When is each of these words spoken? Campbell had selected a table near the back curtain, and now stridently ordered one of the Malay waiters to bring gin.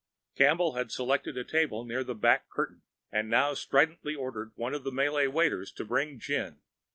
Campbell 0.35 0.73
had 0.73 0.91
selected 0.91 1.37
a 1.37 1.43
table 1.43 1.83
near 1.85 2.03
the 2.03 2.15
back 2.15 2.49
curtain, 2.49 2.81
and 3.11 3.29
now 3.29 3.53
stridently 3.53 4.15
ordered 4.15 4.51
one 4.55 4.73
of 4.73 4.83
the 4.83 4.91
Malay 4.91 5.27
waiters 5.27 5.71
to 5.73 5.85
bring 5.85 6.17
gin. 6.17 6.59